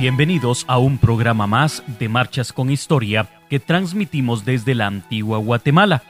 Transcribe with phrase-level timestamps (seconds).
[0.00, 6.02] Bienvenidos a un programa más de Marchas con Historia que transmitimos desde la antigua Guatemala.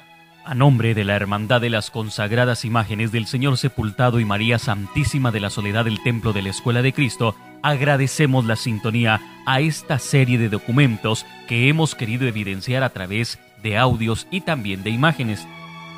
[0.44, 5.32] A nombre de la Hermandad de las Consagradas Imágenes del Señor Sepultado y María Santísima
[5.32, 7.34] de la Soledad del Templo de la Escuela de Cristo,
[7.64, 13.76] agradecemos la sintonía a esta serie de documentos que hemos querido evidenciar a través de
[13.76, 15.48] audios y también de imágenes.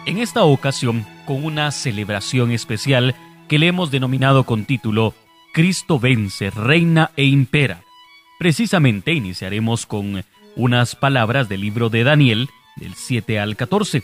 [0.06, 3.14] En esta ocasión, con una celebración especial
[3.48, 5.12] que le hemos denominado con título
[5.52, 7.81] Cristo vence, reina e impera.
[8.42, 10.24] Precisamente iniciaremos con
[10.56, 14.02] unas palabras del libro de Daniel, del 7 al 14.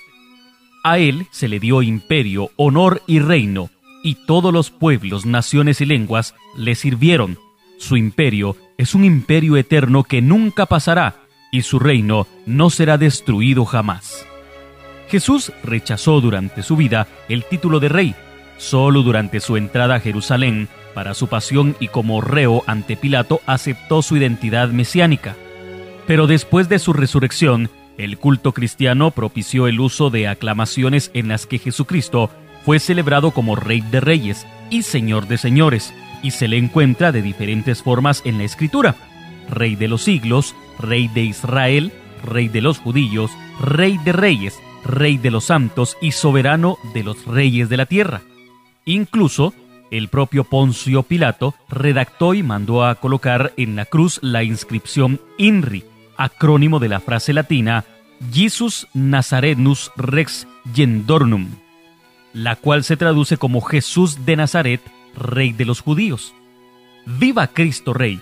[0.85, 3.69] A él se le dio imperio, honor y reino,
[4.05, 7.37] y todos los pueblos, naciones y lenguas le sirvieron.
[7.79, 11.17] Su imperio es un imperio eterno que nunca pasará,
[11.51, 14.25] y su reino no será destruido jamás.
[15.09, 18.15] Jesús rechazó durante su vida el título de rey.
[18.57, 24.03] Solo durante su entrada a Jerusalén para su pasión y como reo ante Pilato aceptó
[24.03, 25.37] su identidad mesiánica.
[26.09, 31.47] Pero después de su resurrección, el culto cristiano propició el uso de aclamaciones en las
[31.47, 32.31] que Jesucristo
[32.65, 37.23] fue celebrado como Rey de Reyes y Señor de Señores, y se le encuentra de
[37.23, 38.97] diferentes formas en la Escritura.
[39.49, 41.93] Rey de los siglos, Rey de Israel,
[42.25, 47.25] Rey de los judíos, Rey de Reyes, Rey de los santos y soberano de los
[47.25, 48.23] reyes de la tierra.
[48.85, 49.55] Incluso
[49.91, 55.85] el propio Poncio Pilato redactó y mandó a colocar en la cruz la inscripción INRI,
[56.17, 57.85] acrónimo de la frase latina
[58.33, 61.49] Jesus Nazarenus Rex Gendornum,
[62.33, 64.81] la cual se traduce como Jesús de Nazaret,
[65.15, 66.35] Rey de los judíos.
[67.07, 68.21] ¡Viva Cristo Rey!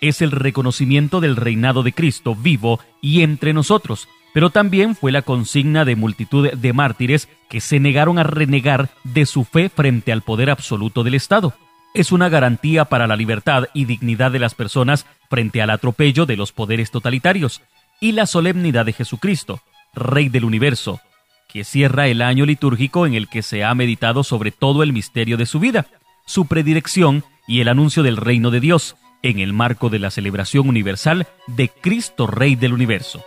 [0.00, 4.08] Es el reconocimiento del reinado de Cristo vivo y entre nosotros,
[4.38, 9.26] pero también fue la consigna de multitud de mártires que se negaron a renegar de
[9.26, 11.54] su fe frente al poder absoluto del Estado.
[11.92, 16.36] Es una garantía para la libertad y dignidad de las personas frente al atropello de
[16.36, 17.62] los poderes totalitarios
[18.00, 19.60] y la solemnidad de Jesucristo,
[19.92, 21.00] Rey del universo,
[21.48, 25.36] que cierra el año litúrgico en el que se ha meditado sobre todo el misterio
[25.36, 25.86] de su vida,
[26.26, 30.68] su predilección y el anuncio del reino de Dios, en el marco de la celebración
[30.68, 33.24] universal de Cristo Rey del universo.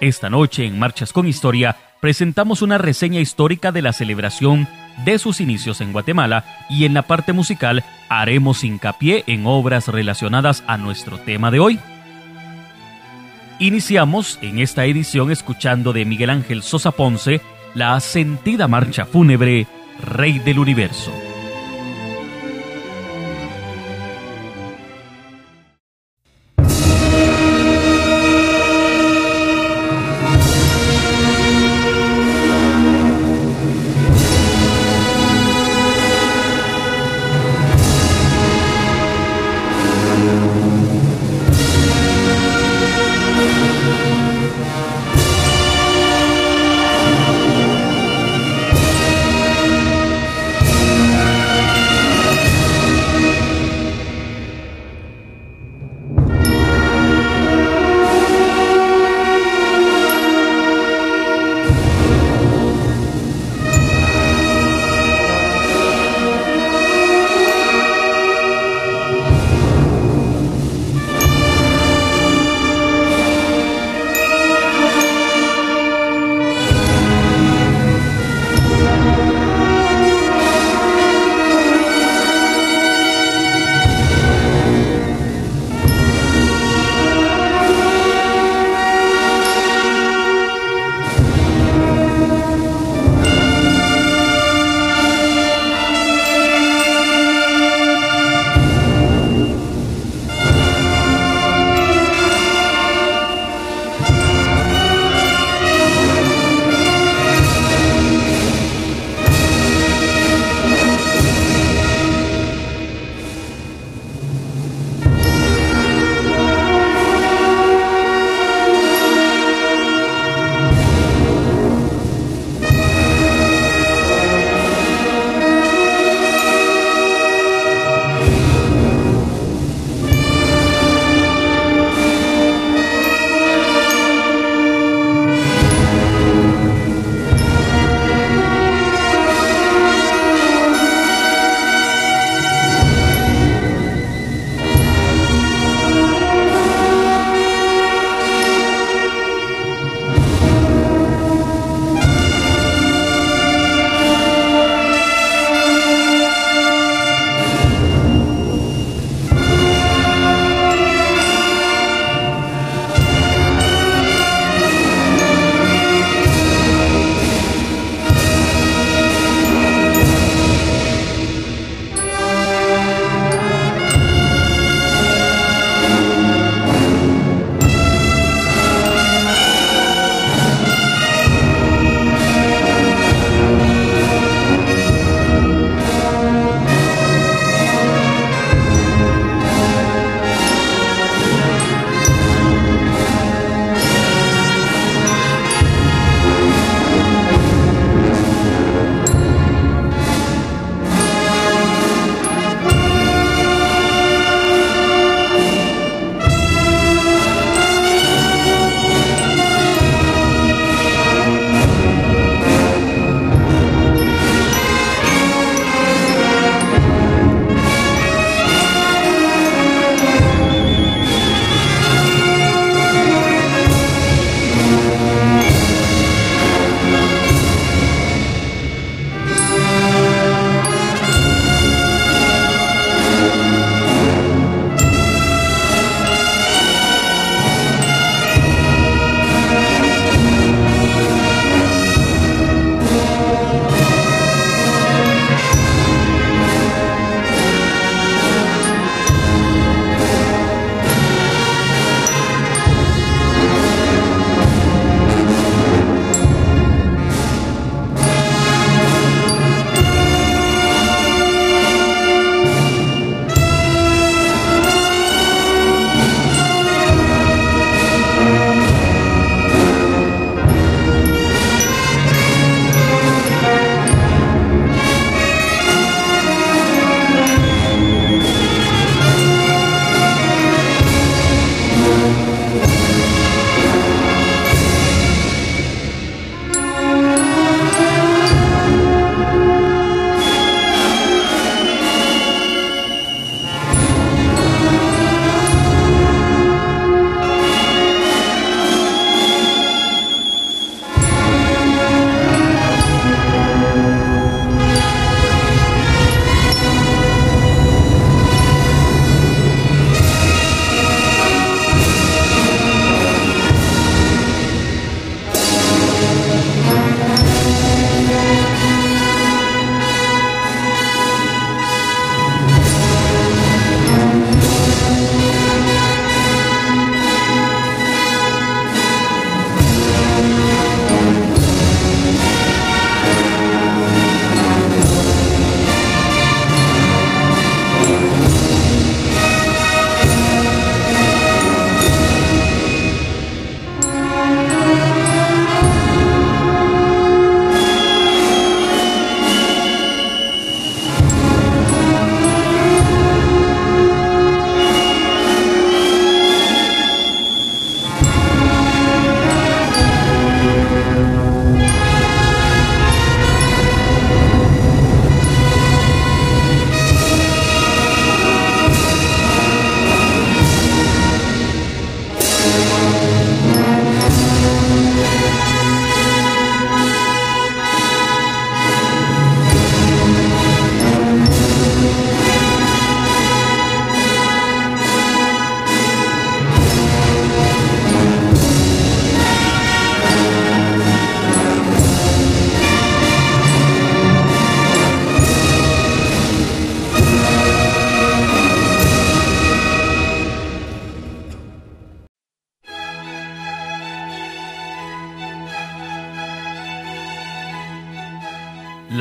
[0.00, 4.68] Esta noche en Marchas con Historia presentamos una reseña histórica de la celebración
[5.06, 10.62] de sus inicios en Guatemala y en la parte musical haremos hincapié en obras relacionadas
[10.66, 11.80] a nuestro tema de hoy.
[13.58, 17.40] Iniciamos en esta edición escuchando de Miguel Ángel Sosa Ponce
[17.74, 19.66] la sentida marcha fúnebre
[20.02, 21.10] Rey del Universo.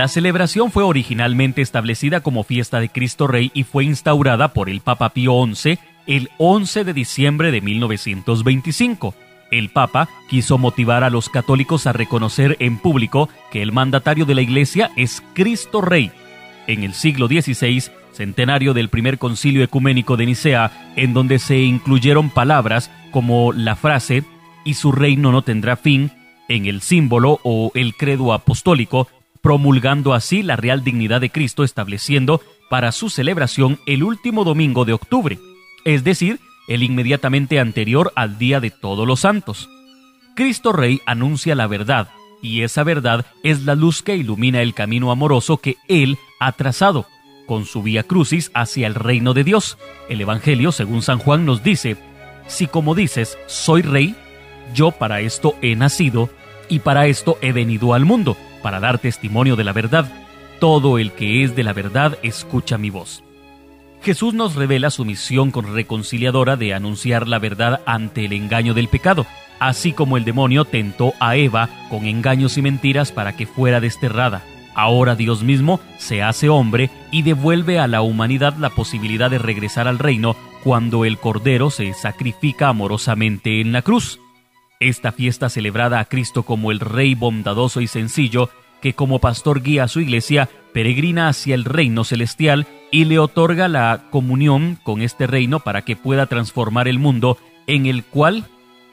[0.06, 4.82] La celebración fue originalmente establecida como fiesta de Cristo Rey y fue instaurada por el
[4.82, 9.16] Papa Pío XI el 11 de diciembre de 1925.
[9.50, 14.36] El Papa quiso motivar a los católicos a reconocer en público que el mandatario de
[14.36, 16.12] la Iglesia es Cristo Rey.
[16.68, 22.30] En el siglo XVI, centenario del primer concilio ecuménico de Nicea, en donde se incluyeron
[22.30, 24.24] palabras como la frase
[24.64, 26.12] y su reino no tendrá fin,
[26.48, 29.08] en el símbolo o el credo apostólico,
[29.46, 34.94] promulgando así la real dignidad de Cristo, estableciendo para su celebración el último domingo de
[34.94, 35.38] octubre,
[35.84, 39.70] es decir, el inmediatamente anterior al Día de Todos los Santos.
[40.36, 42.10] Cristo Rey anuncia la verdad,
[42.42, 47.06] y esa verdad es la luz que ilumina el camino amoroso que Él ha trazado,
[47.46, 49.78] con su vía crucis hacia el reino de Dios.
[50.10, 51.98] El Evangelio, según San Juan, nos dice,
[52.48, 54.16] si como dices, soy rey,
[54.74, 56.32] yo para esto he nacido,
[56.68, 60.12] y para esto he venido al mundo, para dar testimonio de la verdad.
[60.60, 63.24] Todo el que es de la verdad escucha mi voz.
[64.01, 68.88] Jesús nos revela su misión con reconciliadora de anunciar la verdad ante el engaño del
[68.88, 69.27] pecado,
[69.60, 74.41] así como el demonio tentó a Eva con engaños y mentiras para que fuera desterrada.
[74.74, 79.88] Ahora Dios mismo se hace hombre y devuelve a la humanidad la posibilidad de regresar
[79.88, 84.19] al reino cuando el Cordero se sacrifica amorosamente en la cruz.
[84.79, 88.50] Esta fiesta celebrada a Cristo como el Rey bondadoso y sencillo,
[88.82, 93.67] que como pastor guía a su iglesia, peregrina hacia el reino celestial y le otorga
[93.67, 98.46] la comunión con este reino para que pueda transformar el mundo en el cual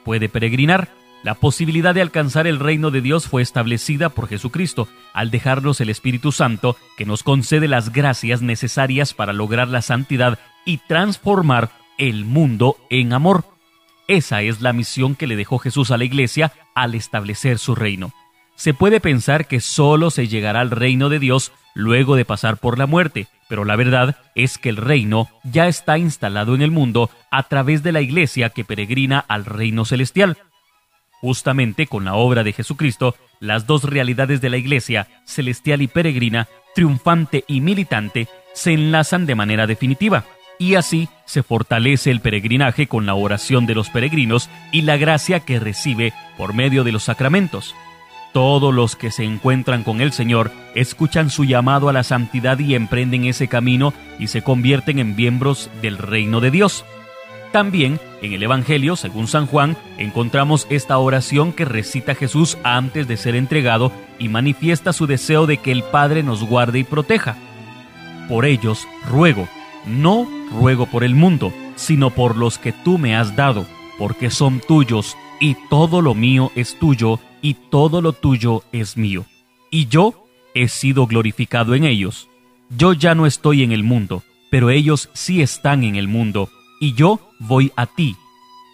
[0.05, 0.89] puede peregrinar.
[1.23, 5.89] La posibilidad de alcanzar el reino de Dios fue establecida por Jesucristo al dejarnos el
[5.89, 12.25] Espíritu Santo que nos concede las gracias necesarias para lograr la santidad y transformar el
[12.25, 13.52] mundo en amor.
[14.07, 18.11] Esa es la misión que le dejó Jesús a la iglesia al establecer su reino.
[18.55, 22.77] Se puede pensar que solo se llegará al reino de Dios luego de pasar por
[22.77, 27.09] la muerte, pero la verdad es que el reino ya está instalado en el mundo
[27.31, 30.37] a través de la iglesia que peregrina al reino celestial.
[31.21, 36.47] Justamente con la obra de Jesucristo, las dos realidades de la iglesia, celestial y peregrina,
[36.75, 40.25] triunfante y militante, se enlazan de manera definitiva,
[40.63, 45.41] y así se fortalece el peregrinaje con la oración de los peregrinos y la gracia
[45.41, 47.75] que recibe por medio de los sacramentos.
[48.31, 52.75] Todos los que se encuentran con el Señor escuchan su llamado a la santidad y
[52.75, 56.85] emprenden ese camino y se convierten en miembros del reino de Dios.
[57.51, 63.17] También en el Evangelio, según San Juan, encontramos esta oración que recita Jesús antes de
[63.17, 67.35] ser entregado y manifiesta su deseo de que el Padre nos guarde y proteja.
[68.29, 69.49] Por ellos ruego,
[69.85, 73.65] no ruego por el mundo, sino por los que tú me has dado,
[73.97, 79.25] porque son tuyos y todo lo mío es tuyo y todo lo tuyo es mío.
[79.69, 82.29] Y yo he sido glorificado en ellos.
[82.69, 86.49] Yo ya no estoy en el mundo, pero ellos sí están en el mundo,
[86.79, 88.15] y yo voy a ti.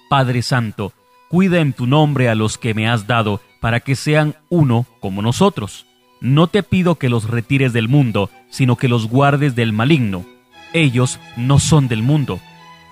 [0.09, 0.93] Padre Santo,
[1.29, 5.21] cuida en tu nombre a los que me has dado, para que sean uno como
[5.21, 5.85] nosotros.
[6.21, 10.25] No te pido que los retires del mundo, sino que los guardes del maligno.
[10.73, 12.39] Ellos no son del mundo,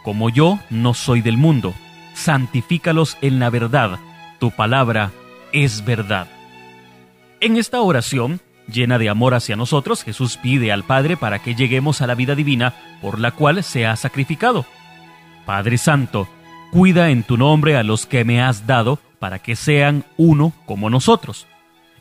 [0.04, 1.74] como yo no soy del mundo.
[2.14, 4.00] Santifícalos en la verdad.
[4.40, 5.12] Tu palabra
[5.52, 6.28] es verdad.
[7.40, 8.42] En esta oración,
[8.72, 12.34] llena de amor hacia nosotros, Jesús pide al Padre para que lleguemos a la vida
[12.34, 14.66] divina por la cual se ha sacrificado.
[15.46, 16.28] Padre Santo,
[16.72, 20.90] cuida en tu nombre a los que me has dado para que sean uno como
[20.90, 21.48] nosotros.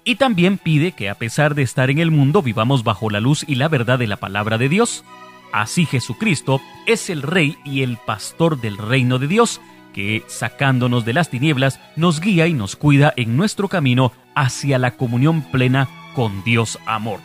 [0.05, 3.45] Y también pide que a pesar de estar en el mundo vivamos bajo la luz
[3.47, 5.05] y la verdad de la palabra de Dios.
[5.53, 9.61] Así Jesucristo es el Rey y el Pastor del reino de Dios,
[9.93, 14.97] que, sacándonos de las tinieblas, nos guía y nos cuida en nuestro camino hacia la
[14.97, 17.21] comunión plena con Dios amor.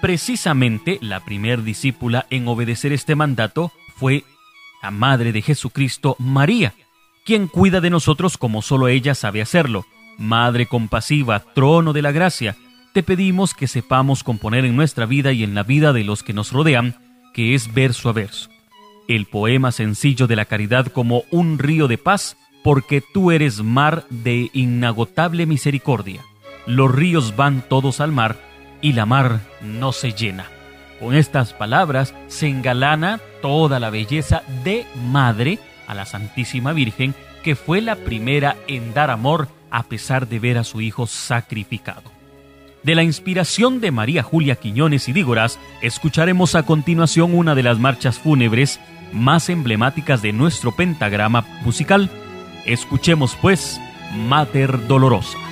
[0.00, 4.24] Precisamente la primer discípula en obedecer este mandato fue
[4.82, 6.74] la Madre de Jesucristo, María,
[7.24, 9.84] quien cuida de nosotros como solo ella sabe hacerlo.
[10.18, 12.56] Madre compasiva, trono de la gracia,
[12.92, 16.32] te pedimos que sepamos componer en nuestra vida y en la vida de los que
[16.32, 16.96] nos rodean,
[17.36, 18.50] que es verso a verso
[19.08, 24.04] el poema sencillo de la caridad como un río de paz, porque tú eres mar
[24.10, 26.22] de inagotable misericordia.
[26.66, 28.36] Los ríos van todos al mar
[28.82, 30.46] y la mar no se llena.
[30.98, 37.14] Con estas palabras se engalana toda la belleza de madre a la Santísima Virgen,
[37.44, 42.15] que fue la primera en dar amor a pesar de ver a su hijo sacrificado.
[42.86, 47.80] De la inspiración de María Julia Quiñones y Dígoras, escucharemos a continuación una de las
[47.80, 48.78] marchas fúnebres
[49.12, 52.08] más emblemáticas de nuestro pentagrama musical.
[52.64, 53.80] Escuchemos pues
[54.28, 55.45] Mater Dolorosa.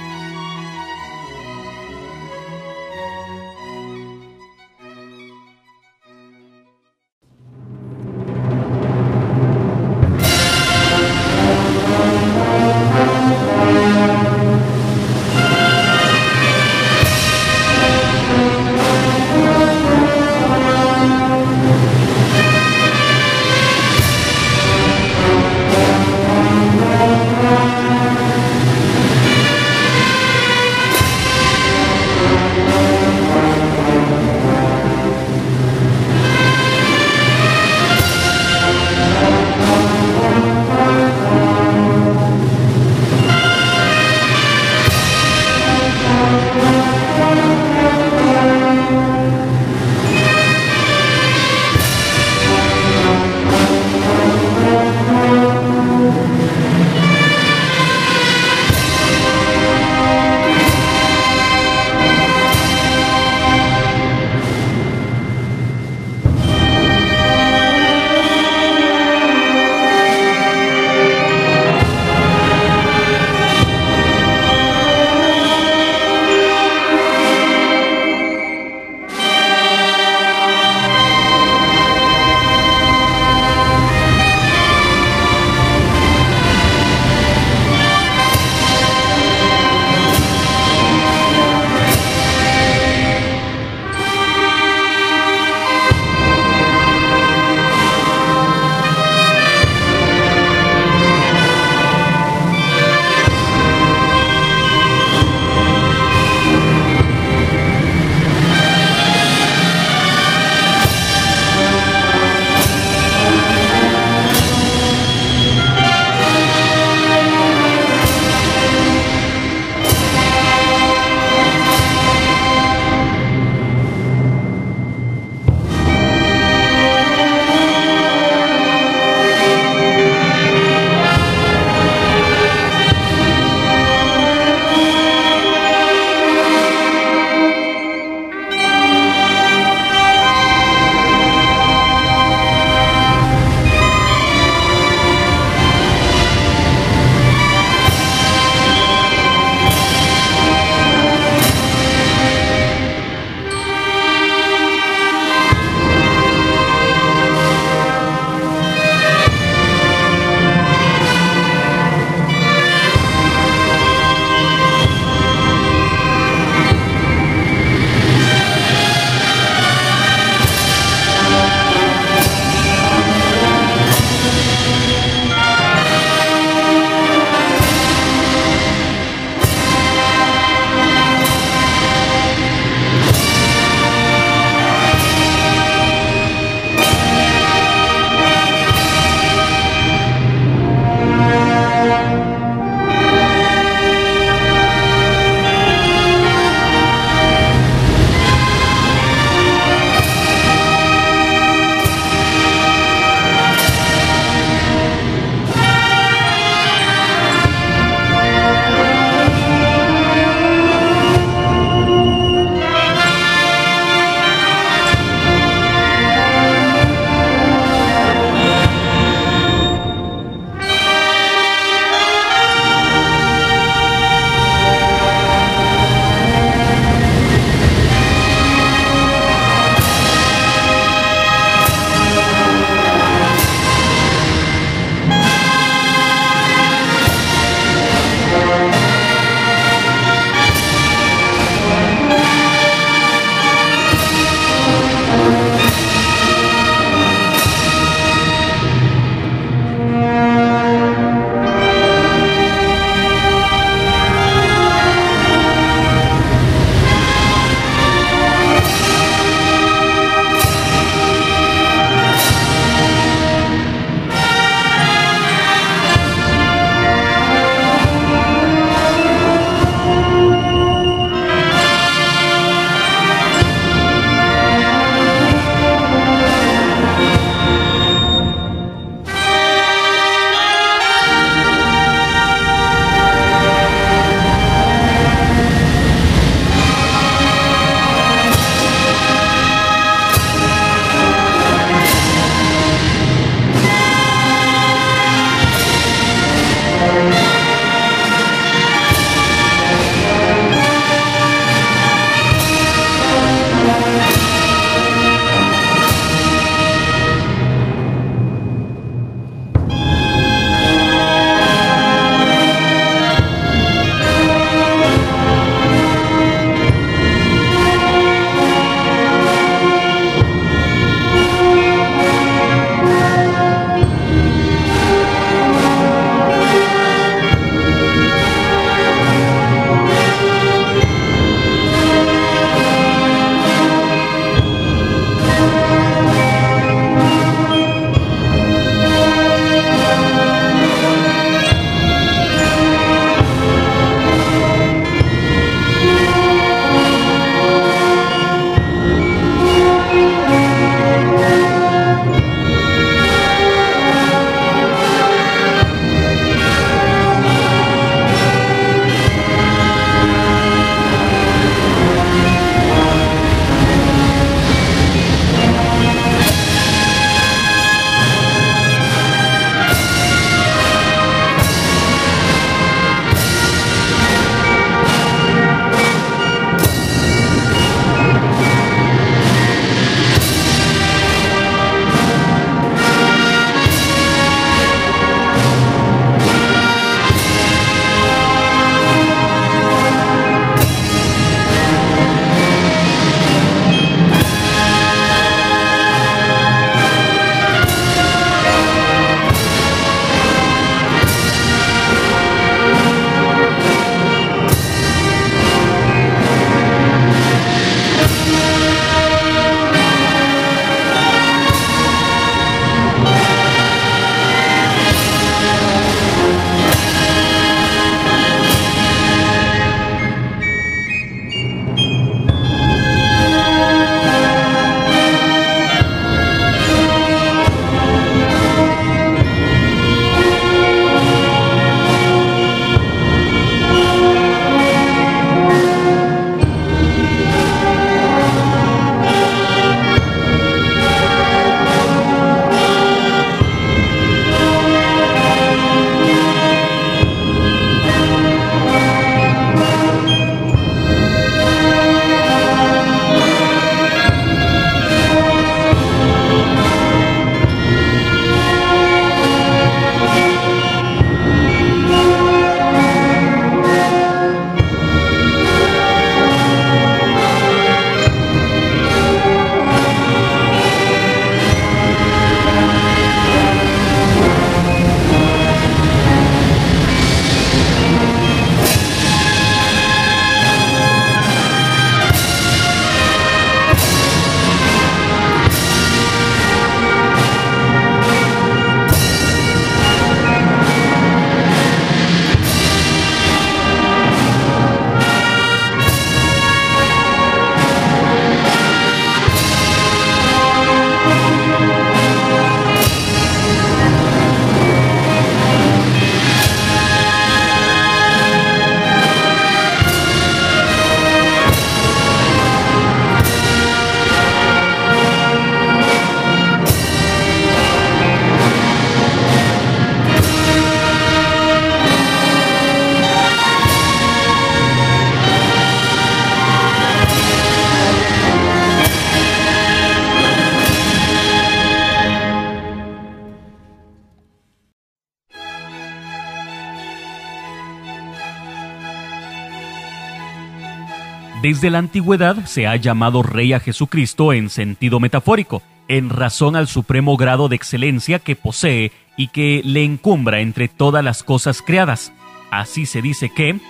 [541.54, 546.66] Desde la antigüedad se ha llamado Rey a Jesucristo en sentido metafórico, en razón al
[546.66, 552.12] supremo grado de excelencia que posee y que le encumbra entre todas las cosas creadas.
[552.50, 553.60] Así se dice que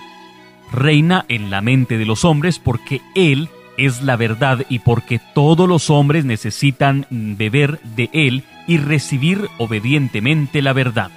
[0.71, 5.69] reina en la mente de los hombres porque Él es la verdad y porque todos
[5.69, 11.11] los hombres necesitan beber de Él y recibir obedientemente la verdad.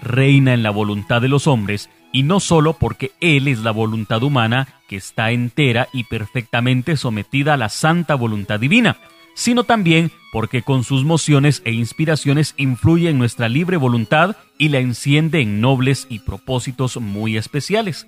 [0.00, 4.22] Reina en la voluntad de los hombres y no solo porque Él es la voluntad
[4.22, 8.98] humana que está entera y perfectamente sometida a la santa voluntad divina,
[9.34, 14.78] sino también porque con sus mociones e inspiraciones influye en nuestra libre voluntad y la
[14.78, 18.06] enciende en nobles y propósitos muy especiales.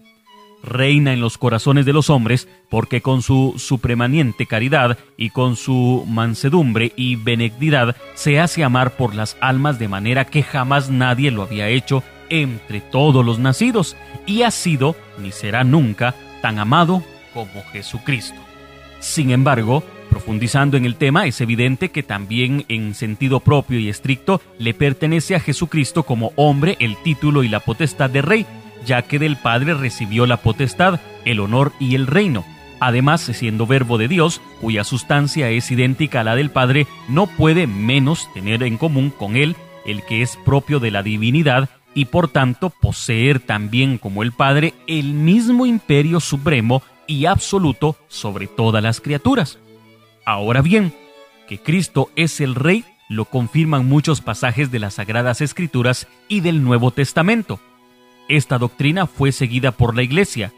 [0.62, 6.05] Reina en los corazones de los hombres porque con su supremaniente caridad y con su
[6.09, 11.42] mansedumbre y benignidad se hace amar por las almas de manera que jamás nadie lo
[11.42, 17.62] había hecho entre todos los nacidos y ha sido ni será nunca tan amado como
[17.73, 18.41] Jesucristo.
[19.01, 24.41] Sin embargo, Profundizando en el tema, es evidente que también en sentido propio y estricto
[24.59, 28.47] le pertenece a Jesucristo como hombre el título y la potestad de rey,
[28.85, 32.45] ya que del Padre recibió la potestad, el honor y el reino.
[32.79, 37.67] Además, siendo verbo de Dios, cuya sustancia es idéntica a la del Padre, no puede
[37.67, 42.28] menos tener en común con él el que es propio de la divinidad y por
[42.28, 49.00] tanto poseer también como el Padre el mismo imperio supremo y absoluto sobre todas las
[49.00, 49.59] criaturas.
[50.26, 50.94] Ahora bien,
[51.48, 56.62] que Cristo es el Rey lo confirman muchos pasajes de las Sagradas Escrituras y del
[56.62, 57.61] Nuevo Testamento.
[58.28, 60.52] Esta doctrina fue seguida por la Iglesia,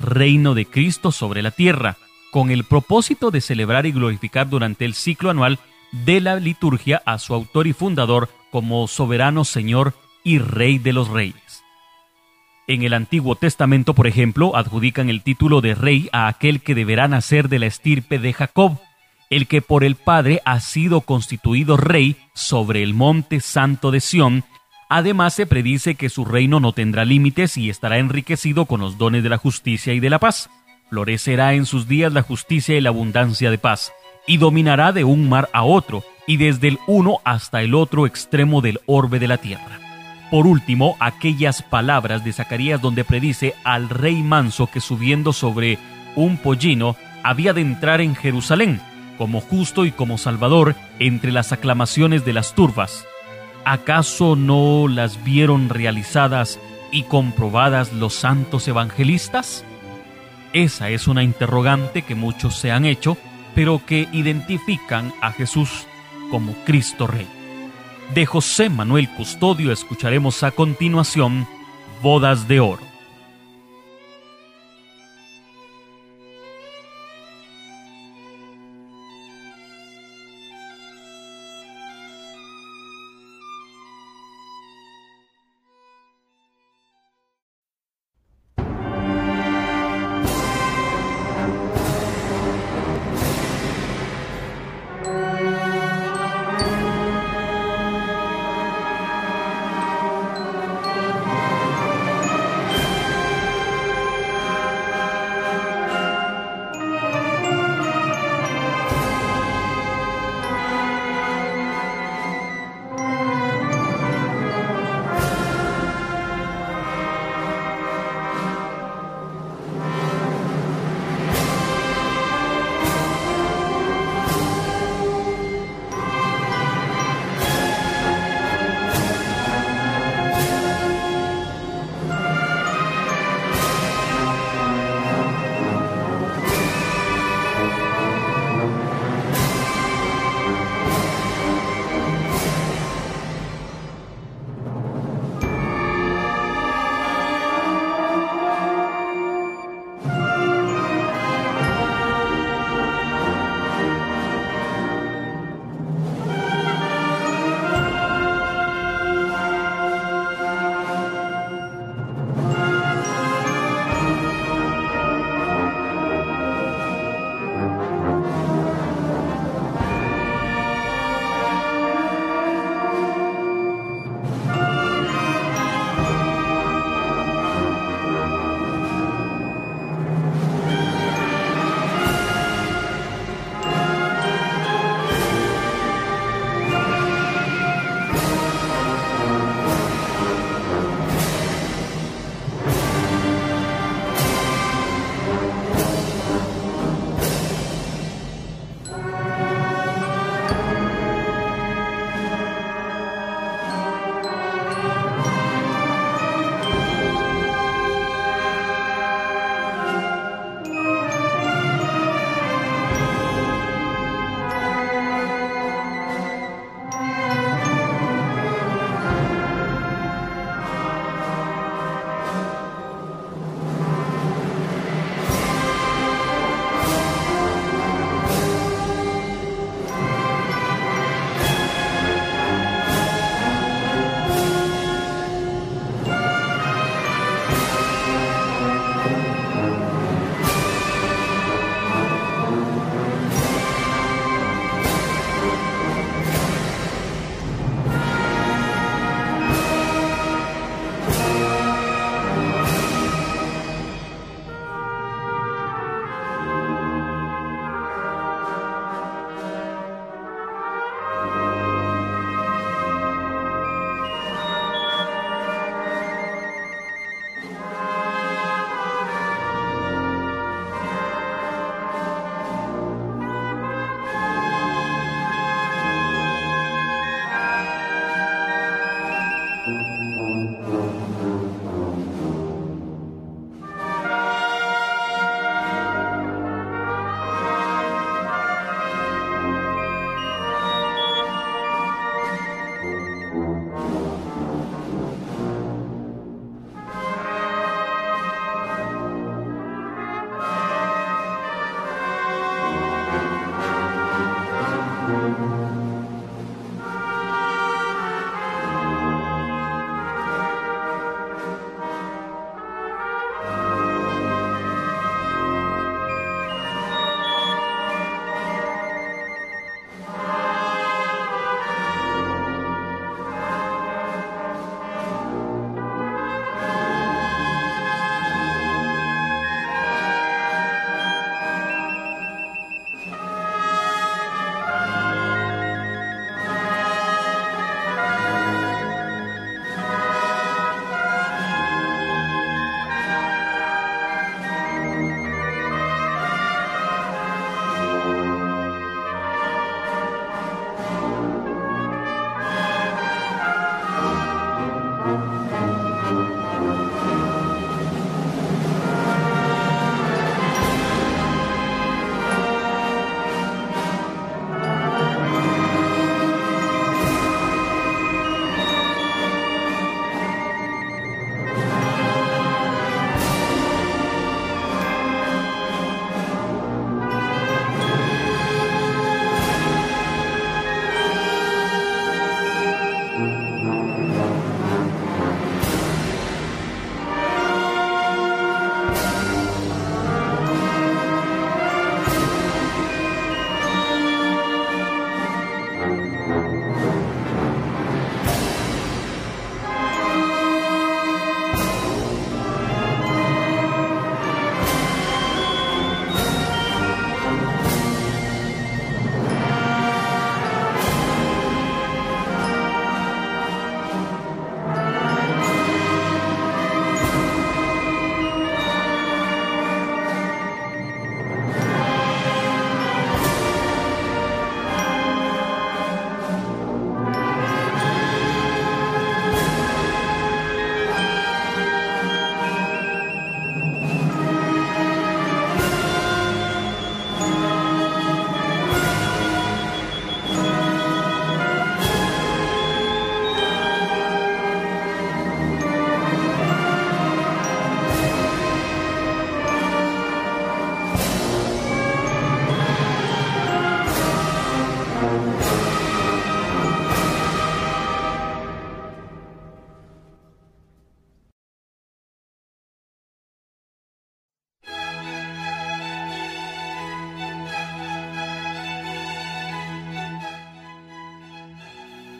[0.00, 1.96] reino de Cristo sobre la tierra,
[2.32, 5.60] con el propósito de celebrar y glorificar durante el ciclo anual
[5.92, 11.08] de la liturgia a su autor y fundador como soberano Señor y Rey de los
[11.08, 11.62] Reyes.
[12.68, 17.08] En el Antiguo Testamento, por ejemplo, adjudican el título de Rey a aquel que deberá
[17.08, 18.78] nacer de la estirpe de Jacob,
[19.30, 24.44] el que por el Padre ha sido constituido rey sobre el monte santo de Sión,
[24.88, 29.22] además se predice que su reino no tendrá límites y estará enriquecido con los dones
[29.22, 30.50] de la justicia y de la paz.
[30.90, 33.92] Florecerá en sus días la justicia y la abundancia de paz,
[34.26, 38.60] y dominará de un mar a otro, y desde el uno hasta el otro extremo
[38.60, 39.91] del orbe de la tierra.
[40.32, 45.78] Por último, aquellas palabras de Zacarías donde predice al rey manso que subiendo sobre
[46.16, 48.80] un pollino había de entrar en Jerusalén,
[49.18, 53.06] como justo y como salvador entre las aclamaciones de las turbas.
[53.66, 56.58] ¿Acaso no las vieron realizadas
[56.90, 59.66] y comprobadas los santos evangelistas?
[60.54, 63.18] Esa es una interrogante que muchos se han hecho,
[63.54, 65.86] pero que identifican a Jesús
[66.30, 67.41] como Cristo Rey.
[68.10, 71.46] De José Manuel Custodio escucharemos a continuación
[72.02, 72.91] Bodas de Oro.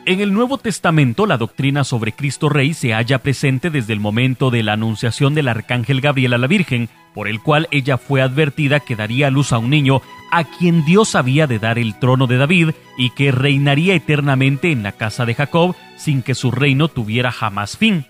[0.05, 4.51] En el Nuevo Testamento la doctrina sobre Cristo Rey se halla presente desde el momento
[4.51, 8.81] de la anunciación del arcángel Gabriel a la Virgen, por el cual ella fue advertida
[8.81, 12.35] que daría luz a un niño a quien Dios había de dar el trono de
[12.35, 17.31] David y que reinaría eternamente en la casa de Jacob sin que su reino tuviera
[17.31, 18.05] jamás fin.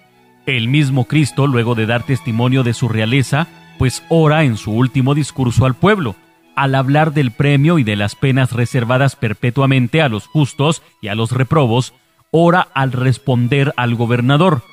[0.47, 5.13] El mismo Cristo, luego de dar testimonio de su realeza, pues ora en su último
[5.13, 6.15] discurso al pueblo,
[6.55, 11.15] al hablar del premio y de las penas reservadas perpetuamente a los justos y a
[11.15, 11.93] los reprobos,
[12.31, 14.63] ora al responder al gobernador,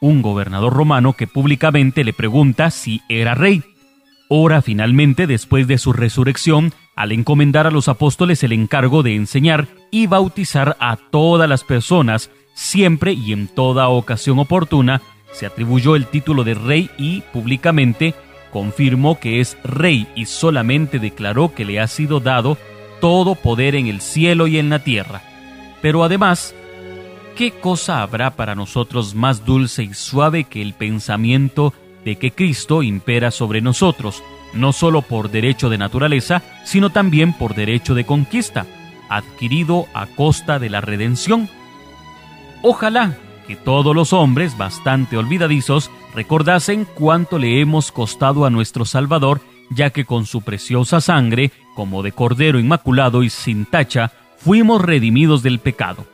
[0.00, 3.62] un gobernador romano que públicamente le pregunta si era rey.
[4.28, 9.66] Ora finalmente, después de su resurrección, al encomendar a los apóstoles el encargo de enseñar
[9.90, 16.06] y bautizar a todas las personas, siempre y en toda ocasión oportuna, se atribuyó el
[16.06, 18.14] título de rey y públicamente
[18.50, 22.58] confirmó que es rey y solamente declaró que le ha sido dado
[23.00, 25.22] todo poder en el cielo y en la tierra.
[25.80, 26.54] Pero además,
[27.36, 31.72] ¿qué cosa habrá para nosotros más dulce y suave que el pensamiento
[32.04, 37.54] de que Cristo impera sobre nosotros, no solo por derecho de naturaleza, sino también por
[37.54, 38.66] derecho de conquista,
[39.08, 41.48] adquirido a costa de la redención?
[42.62, 43.16] Ojalá
[43.50, 49.90] que todos los hombres, bastante olvidadizos, recordasen cuánto le hemos costado a nuestro Salvador, ya
[49.90, 55.58] que con su preciosa sangre, como de cordero inmaculado y sin tacha, fuimos redimidos del
[55.58, 56.06] pecado.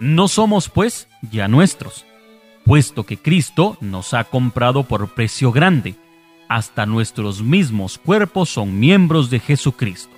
[0.00, 2.06] No somos, pues, ya nuestros,
[2.64, 5.94] puesto que Cristo nos ha comprado por precio grande.
[6.48, 10.16] Hasta nuestros mismos cuerpos son miembros de Jesucristo.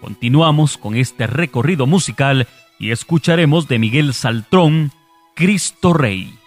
[0.00, 4.90] Continuamos con este recorrido musical y escucharemos de Miguel Saltrón
[5.38, 6.37] Cristo Rey.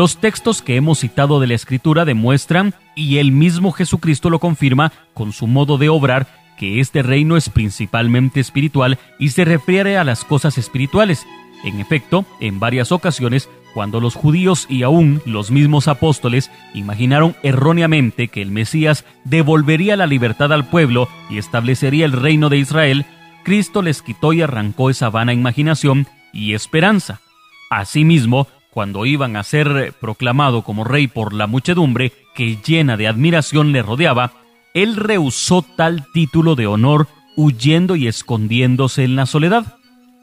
[0.00, 4.92] Los textos que hemos citado de la Escritura demuestran, y el mismo Jesucristo lo confirma
[5.12, 6.26] con su modo de obrar,
[6.56, 11.26] que este reino es principalmente espiritual y se refiere a las cosas espirituales.
[11.64, 18.28] En efecto, en varias ocasiones, cuando los judíos y aún los mismos apóstoles imaginaron erróneamente
[18.28, 23.04] que el Mesías devolvería la libertad al pueblo y establecería el reino de Israel,
[23.44, 27.20] Cristo les quitó y arrancó esa vana imaginación y esperanza.
[27.68, 33.72] Asimismo, cuando iban a ser proclamado como rey por la muchedumbre que llena de admiración
[33.72, 34.32] le rodeaba,
[34.74, 39.74] él rehusó tal título de honor huyendo y escondiéndose en la soledad.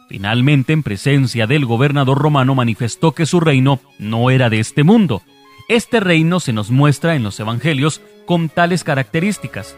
[0.07, 5.21] Finalmente, en presencia del gobernador romano, manifestó que su reino no era de este mundo.
[5.67, 9.75] Este reino se nos muestra en los evangelios con tales características,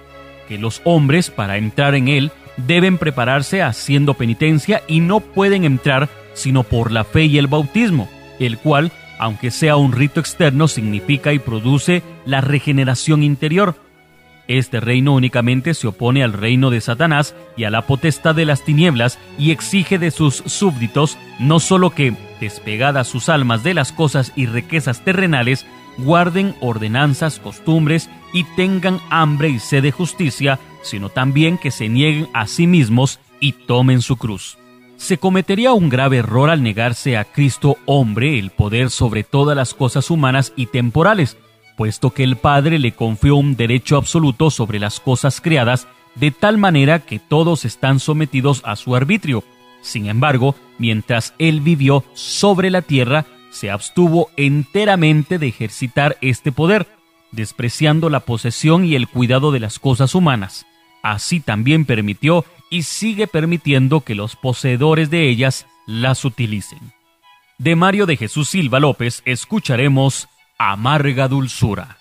[0.48, 6.10] que los hombres para entrar en él deben prepararse haciendo penitencia y no pueden entrar
[6.36, 8.08] sino por la fe y el bautismo
[8.40, 13.76] el cual, aunque sea un rito externo, significa y produce la regeneración interior.
[14.48, 18.64] Este reino únicamente se opone al reino de Satanás y a la potestad de las
[18.64, 24.32] tinieblas y exige de sus súbditos no sólo que, despegadas sus almas de las cosas
[24.36, 25.68] y riquezas terrenales,
[26.00, 32.28] guarden ordenanzas, costumbres y tengan hambre y sed de justicia, sino también que se nieguen
[32.34, 34.59] a sí mismos y tomen su cruz
[35.00, 39.74] se cometería un grave error al negarse a Cristo hombre el poder sobre todas las
[39.74, 41.38] cosas humanas y temporales,
[41.78, 46.58] puesto que el Padre le confió un derecho absoluto sobre las cosas creadas, de tal
[46.58, 49.46] manera que todos están sometidos a su arbitrio.
[49.82, 56.88] Sin embargo, mientras él vivió sobre la tierra, se abstuvo enteramente de ejercitar este poder,
[57.32, 60.66] despreciando la posesión y el cuidado de las cosas humanas.
[61.02, 66.80] Así también permitió y sigue permitiendo que los poseedores de ellas las utilicen.
[67.58, 71.99] De Mario de Jesús Silva López escucharemos Amarga Dulzura.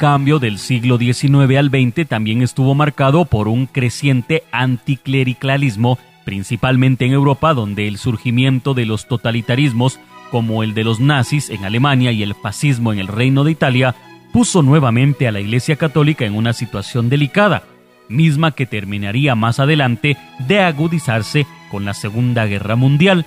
[0.00, 7.12] Cambio del siglo XIX al XX también estuvo marcado por un creciente anticlericalismo, principalmente en
[7.12, 12.22] Europa, donde el surgimiento de los totalitarismos, como el de los nazis en Alemania y
[12.22, 13.94] el fascismo en el Reino de Italia,
[14.32, 17.64] puso nuevamente a la Iglesia Católica en una situación delicada,
[18.08, 23.26] misma que terminaría más adelante de agudizarse con la Segunda Guerra Mundial.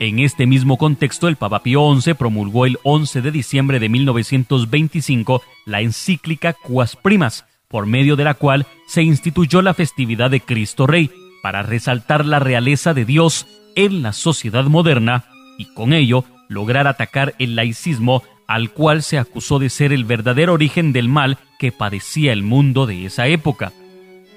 [0.00, 5.42] En este mismo contexto, el Papa Pío XI promulgó el 11 de diciembre de 1925
[5.66, 10.86] la encíclica Quas Primas, por medio de la cual se instituyó la festividad de Cristo
[10.86, 11.10] Rey,
[11.42, 15.24] para resaltar la realeza de Dios en la sociedad moderna
[15.58, 20.54] y con ello lograr atacar el laicismo al cual se acusó de ser el verdadero
[20.54, 23.72] origen del mal que padecía el mundo de esa época.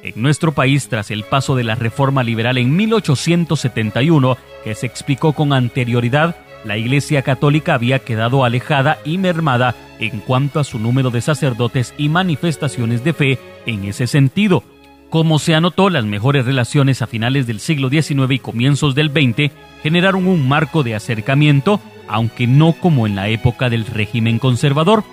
[0.03, 5.33] En nuestro país, tras el paso de la reforma liberal en 1871, que se explicó
[5.33, 6.35] con anterioridad,
[6.65, 11.93] la Iglesia Católica había quedado alejada y mermada en cuanto a su número de sacerdotes
[11.97, 14.63] y manifestaciones de fe en ese sentido.
[15.11, 19.51] Como se anotó, las mejores relaciones a finales del siglo XIX y comienzos del XX
[19.83, 25.03] generaron un marco de acercamiento, aunque no como en la época del régimen conservador.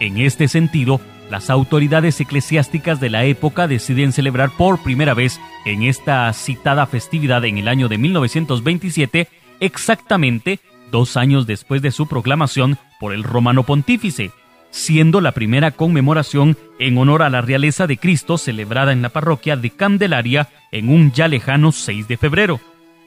[0.00, 5.82] En este sentido, las autoridades eclesiásticas de la época deciden celebrar por primera vez en
[5.82, 9.28] esta citada festividad en el año de 1927,
[9.60, 10.60] exactamente
[10.90, 14.30] dos años después de su proclamación por el romano pontífice,
[14.70, 19.56] siendo la primera conmemoración en honor a la realeza de Cristo celebrada en la parroquia
[19.56, 22.60] de Candelaria en un ya lejano 6 de febrero.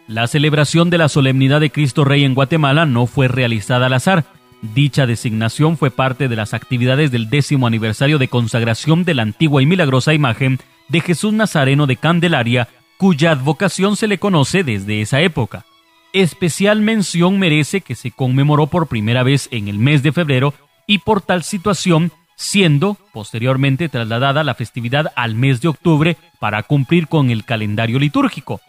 [0.07, 4.25] La celebración de la solemnidad de Cristo Rey en Guatemala no fue realizada al azar,
[4.61, 9.61] Dicha designación fue parte de las actividades del décimo aniversario de consagración de la antigua
[9.61, 15.21] y milagrosa imagen de Jesús Nazareno de Candelaria, cuya advocación se le conoce desde esa
[15.21, 15.65] época.
[16.13, 20.53] Especial mención merece que se conmemoró por primera vez en el mes de febrero
[20.85, 27.07] y por tal situación siendo posteriormente trasladada la festividad al mes de octubre para cumplir
[27.07, 28.61] con el calendario litúrgico.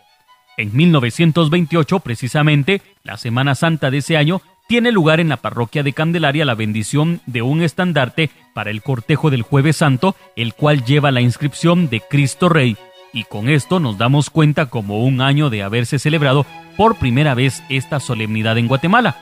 [0.58, 4.42] En 1928, precisamente, la Semana Santa de ese año
[4.72, 9.28] tiene lugar en la parroquia de Candelaria la bendición de un estandarte para el cortejo
[9.28, 12.78] del jueves santo, el cual lleva la inscripción de Cristo Rey,
[13.12, 16.46] y con esto nos damos cuenta como un año de haberse celebrado
[16.78, 19.16] por primera vez esta solemnidad en Guatemala.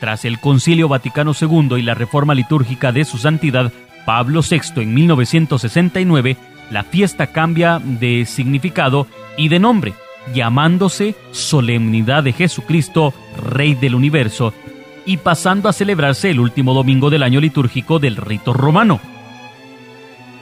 [0.00, 3.70] Tras el Concilio Vaticano II y la reforma litúrgica de su santidad
[4.06, 6.38] Pablo VI en 1969,
[6.70, 9.06] la fiesta cambia de significado
[9.36, 9.92] y de nombre,
[10.34, 14.54] llamándose Solemnidad de Jesucristo, Rey del Universo,
[15.06, 19.00] y pasando a celebrarse el último domingo del año litúrgico del rito romano.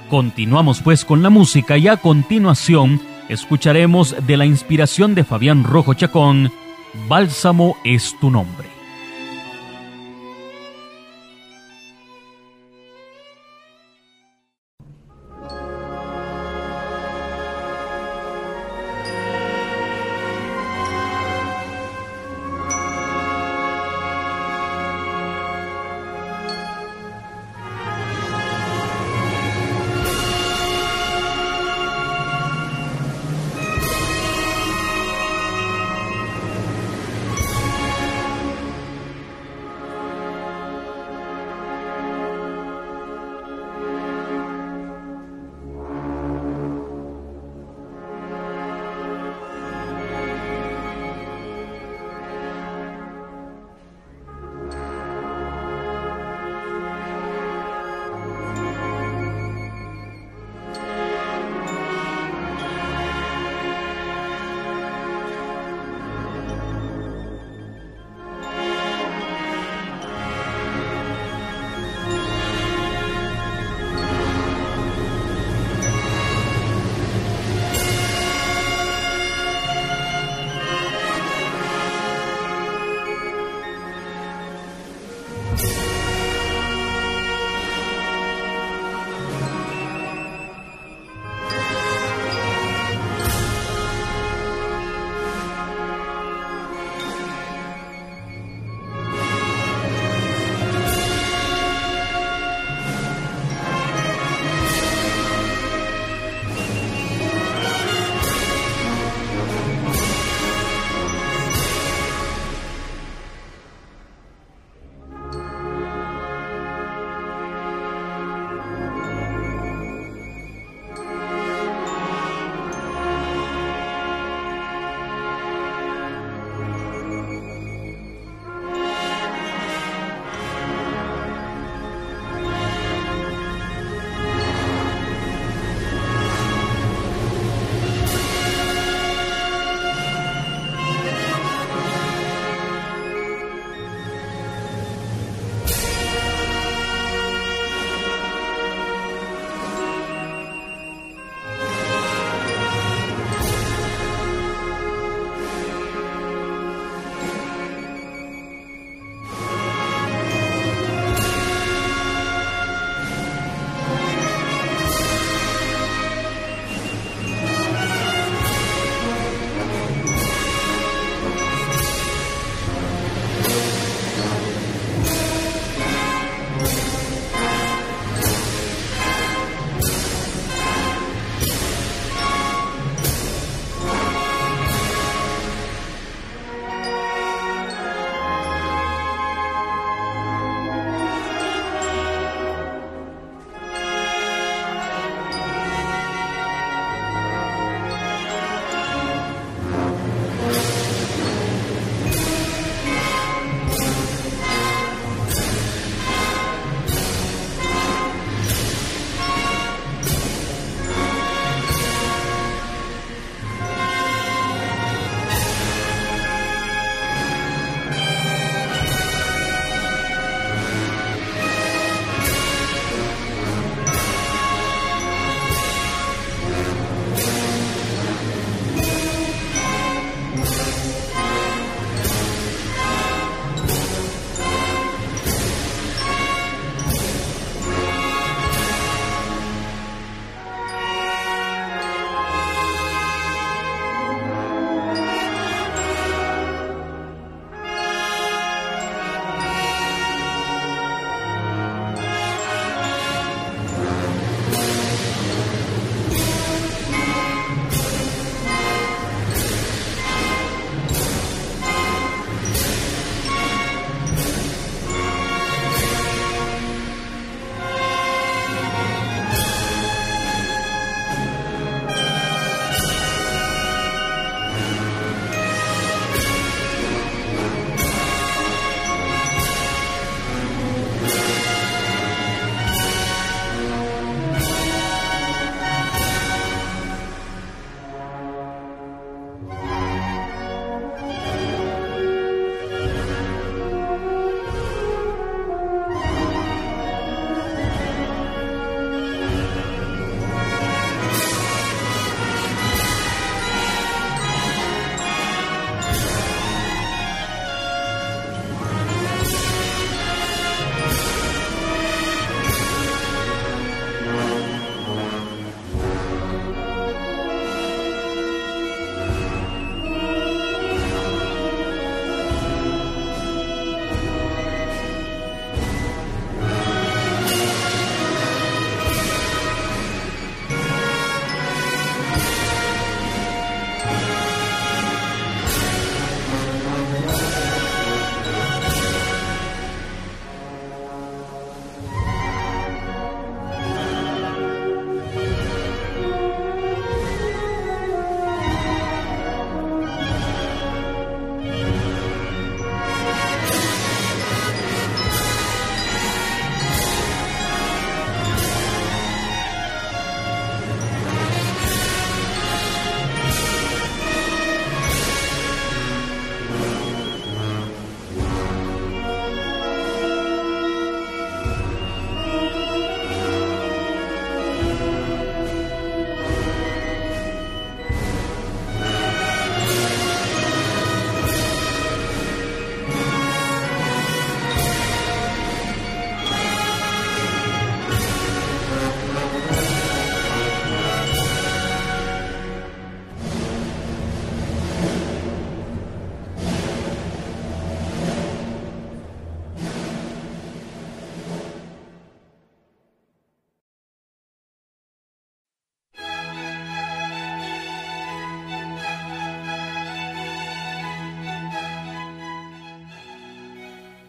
[0.09, 5.95] Continuamos pues con la música y a continuación escucharemos de la inspiración de Fabián Rojo
[5.95, 6.53] Chacón,
[7.09, 8.70] Bálsamo es tu nombre.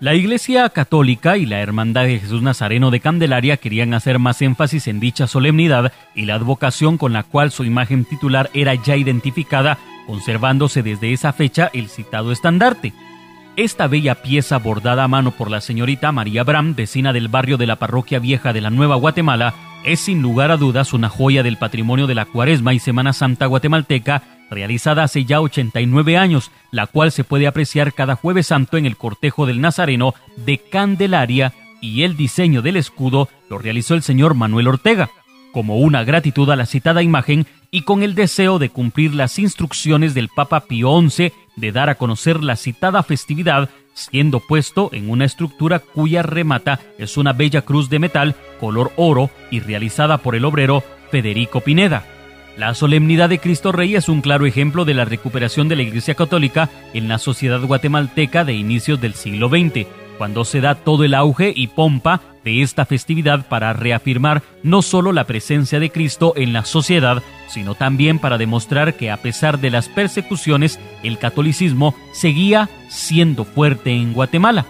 [0.01, 4.87] La Iglesia Católica y la Hermandad de Jesús Nazareno de Candelaria querían hacer más énfasis
[4.87, 9.77] en dicha solemnidad y la advocación con la cual su imagen titular era ya identificada,
[10.07, 12.93] conservándose desde esa fecha el citado estandarte.
[13.57, 17.67] Esta bella pieza bordada a mano por la señorita María Bram, vecina del barrio de
[17.67, 19.53] la parroquia vieja de la Nueva Guatemala,
[19.85, 23.45] es sin lugar a dudas una joya del patrimonio de la Cuaresma y Semana Santa
[23.45, 28.85] guatemalteca realizada hace ya 89 años, la cual se puede apreciar cada jueves santo en
[28.85, 34.35] el cortejo del Nazareno de Candelaria y el diseño del escudo lo realizó el señor
[34.35, 35.09] Manuel Ortega,
[35.51, 40.13] como una gratitud a la citada imagen y con el deseo de cumplir las instrucciones
[40.13, 45.25] del Papa Pío XI de dar a conocer la citada festividad, siendo puesto en una
[45.25, 50.45] estructura cuya remata es una bella cruz de metal color oro y realizada por el
[50.45, 52.05] obrero Federico Pineda.
[52.61, 56.13] La solemnidad de Cristo Rey es un claro ejemplo de la recuperación de la Iglesia
[56.13, 59.87] Católica en la sociedad guatemalteca de inicios del siglo XX,
[60.19, 65.11] cuando se da todo el auge y pompa de esta festividad para reafirmar no solo
[65.11, 69.71] la presencia de Cristo en la sociedad, sino también para demostrar que a pesar de
[69.71, 74.67] las persecuciones, el catolicismo seguía siendo fuerte en Guatemala.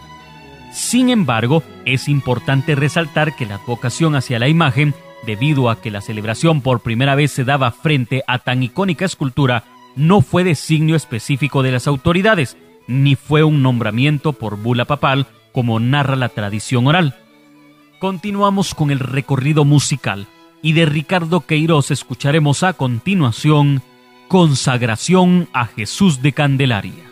[0.72, 6.02] Sin embargo, es importante resaltar que la vocación hacia la imagen debido a que la
[6.02, 9.64] celebración por primera vez se daba frente a tan icónica escultura,
[9.96, 12.58] no fue designio específico de las autoridades,
[12.88, 17.16] ni fue un nombramiento por bula papal, como narra la tradición oral.
[18.00, 20.28] Continuamos con el recorrido musical,
[20.62, 23.82] y de Ricardo Queiroz escucharemos a continuación
[24.28, 27.11] Consagración a Jesús de Candelaria.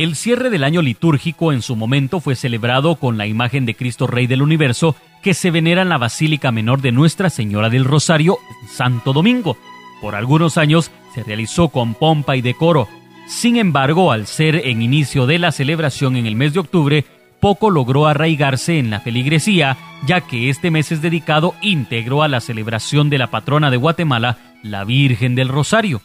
[0.00, 4.06] El cierre del año litúrgico en su momento fue celebrado con la imagen de Cristo
[4.06, 8.38] Rey del Universo que se venera en la Basílica Menor de Nuestra Señora del Rosario
[8.72, 9.58] Santo Domingo.
[10.00, 12.88] Por algunos años se realizó con pompa y decoro.
[13.28, 17.04] Sin embargo, al ser en inicio de la celebración en el mes de octubre,
[17.38, 22.40] poco logró arraigarse en la feligresía, ya que este mes es dedicado íntegro a la
[22.40, 26.00] celebración de la patrona de Guatemala, la Virgen del Rosario.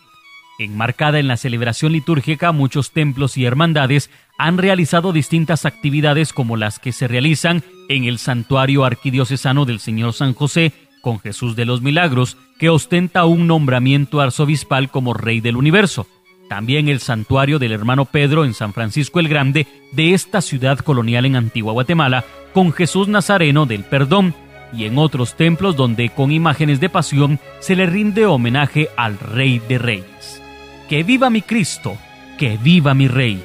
[0.58, 6.80] Enmarcada en la celebración litúrgica, muchos templos y hermandades han realizado distintas actividades como las
[6.80, 10.72] que se realizan en el Santuario Arquidiocesano del Señor San José
[11.02, 16.08] con Jesús de los Milagros, que ostenta un nombramiento arzobispal como Rey del Universo.
[16.50, 21.26] También el Santuario del Hermano Pedro en San Francisco el Grande de esta ciudad colonial
[21.26, 22.24] en Antigua Guatemala,
[22.54, 24.34] con Jesús Nazareno del Perdón,
[24.74, 29.60] y en otros templos donde con imágenes de pasión se le rinde homenaje al Rey
[29.60, 30.45] de Reyes.
[30.90, 31.98] Que viva mi Cristo,
[32.38, 33.44] que viva mi Rey,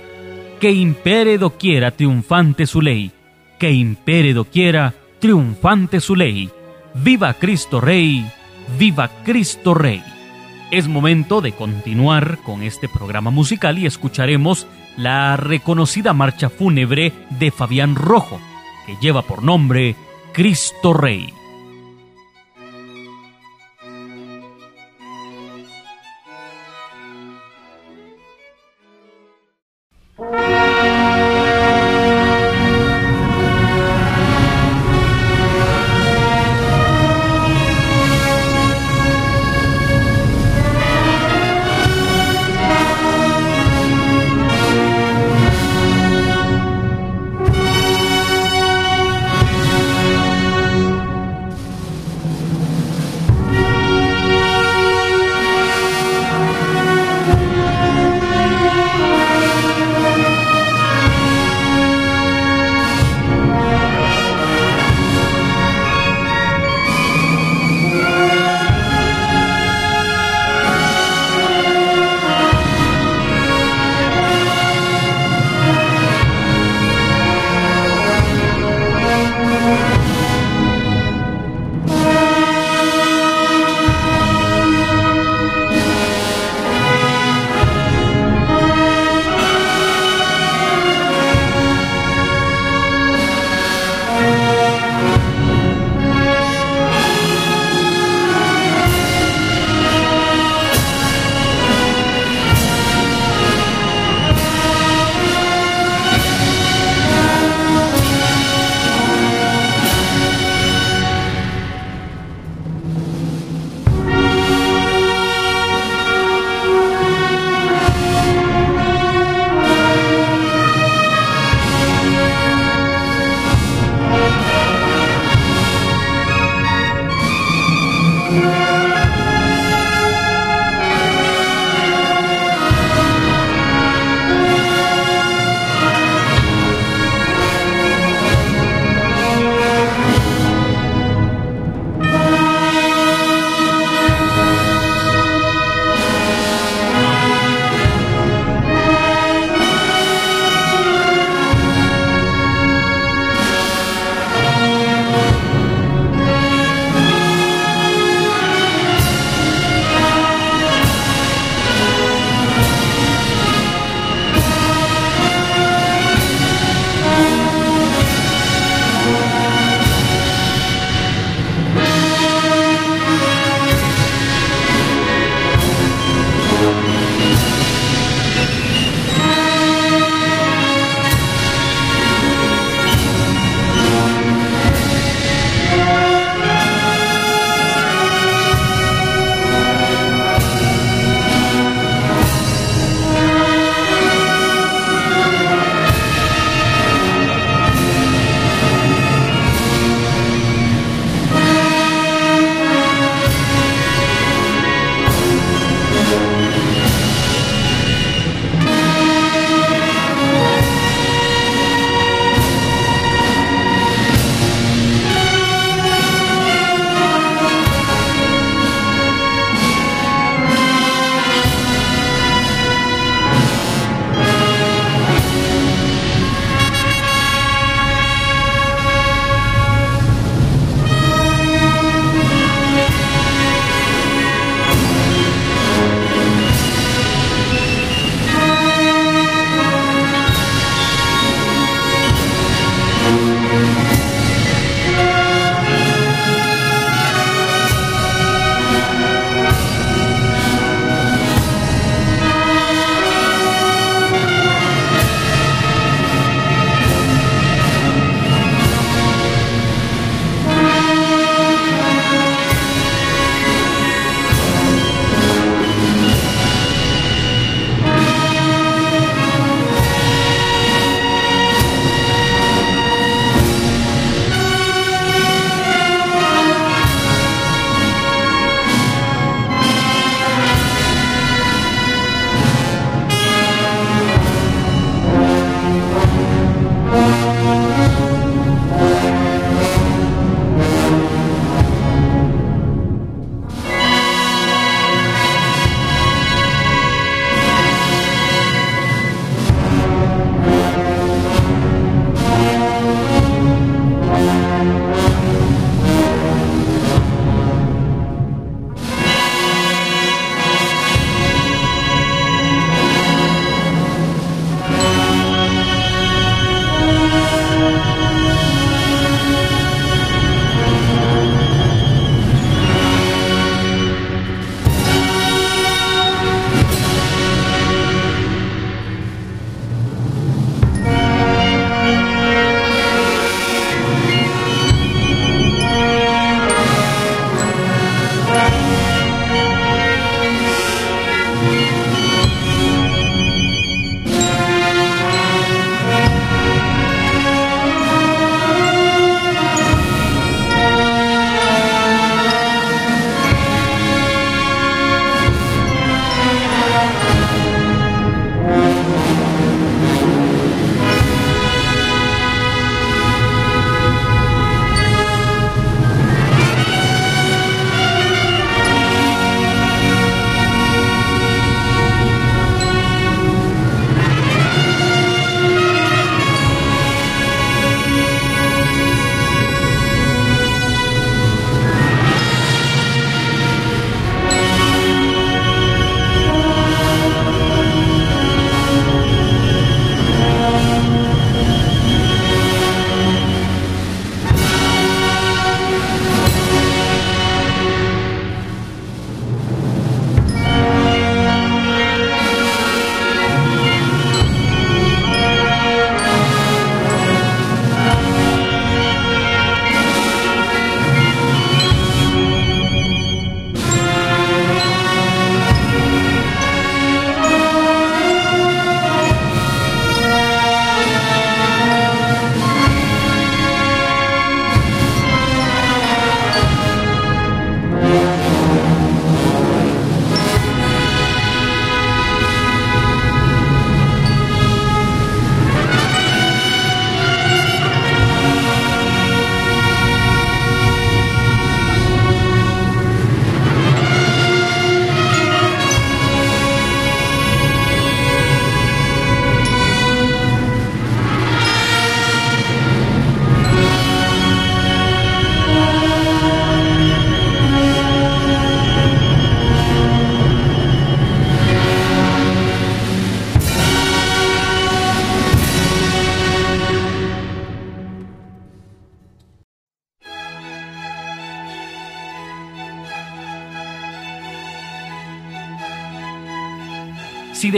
[0.60, 3.12] que impere doquiera triunfante su ley,
[3.58, 6.50] que impere doquiera triunfante su ley.
[6.94, 8.30] Viva Cristo Rey,
[8.78, 10.02] viva Cristo Rey.
[10.70, 17.50] Es momento de continuar con este programa musical y escucharemos la reconocida marcha fúnebre de
[17.50, 18.38] Fabián Rojo,
[18.86, 19.96] que lleva por nombre
[20.32, 21.39] Cristo Rey.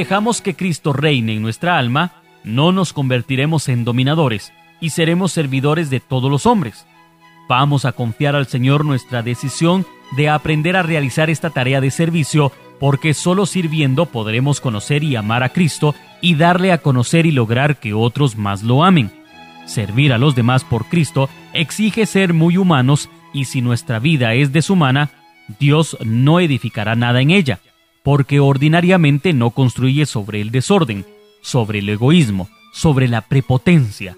[0.03, 2.11] Dejamos que Cristo reine en nuestra alma,
[2.43, 6.89] no nos convertiremos en dominadores y seremos servidores de todos los hombres.
[7.49, 12.51] Vamos a confiar al Señor nuestra decisión de aprender a realizar esta tarea de servicio
[12.81, 17.77] porque solo sirviendo podremos conocer y amar a Cristo y darle a conocer y lograr
[17.77, 19.13] que otros más lo amen.
[19.67, 24.53] Servir a los demás por Cristo exige ser muy humanos y si nuestra vida es
[24.53, 25.11] deshumana,
[25.61, 27.61] Dios no edificará nada en ella,
[28.03, 31.07] porque ordinariamente no construye sobre el desorden,
[31.41, 34.17] sobre el egoísmo, sobre la prepotencia.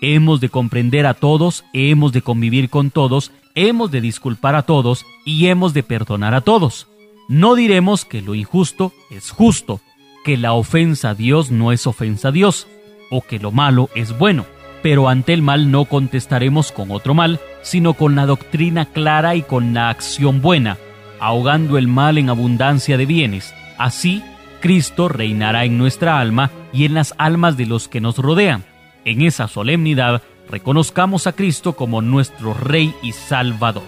[0.00, 5.06] Hemos de comprender a todos, hemos de convivir con todos, hemos de disculpar a todos
[5.24, 6.88] y hemos de perdonar a todos.
[7.28, 9.80] No diremos que lo injusto es justo,
[10.24, 12.66] que la ofensa a Dios no es ofensa a Dios,
[13.10, 14.44] o que lo malo es bueno,
[14.82, 19.42] pero ante el mal no contestaremos con otro mal, sino con la doctrina clara y
[19.42, 20.78] con la acción buena,
[21.22, 23.54] ahogando el mal en abundancia de bienes.
[23.78, 24.24] Así,
[24.60, 28.64] Cristo reinará en nuestra alma y en las almas de los que nos rodean.
[29.04, 30.20] En esa solemnidad,
[30.50, 33.84] reconozcamos a Cristo como nuestro Rey y Salvador.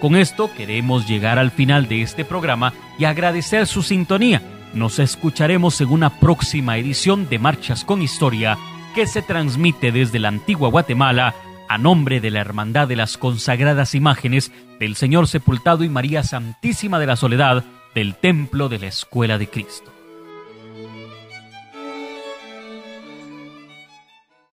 [0.00, 4.40] Con esto queremos llegar al final de este programa y agradecer su sintonía.
[4.72, 8.56] Nos escucharemos en una próxima edición de Marchas con Historia
[8.94, 11.34] que se transmite desde la antigua Guatemala
[11.68, 14.50] a nombre de la Hermandad de las Consagradas Imágenes
[14.80, 19.48] del Señor Sepultado y María Santísima de la Soledad del Templo de la Escuela de
[19.48, 19.89] Cristo.